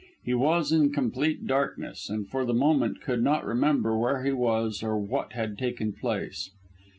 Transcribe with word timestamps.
He 0.23 0.33
was 0.33 0.71
in 0.71 0.91
complete 0.91 1.45
darkness, 1.45 2.09
and 2.09 2.27
for 2.27 2.43
the 2.43 2.55
moment 2.55 3.01
could 3.01 3.21
not 3.23 3.45
remember 3.45 3.95
where 3.95 4.23
he 4.23 4.31
was 4.31 4.81
or 4.81 4.97
what 4.97 5.33
had 5.33 5.59
taken 5.59 5.93
place. 5.93 6.49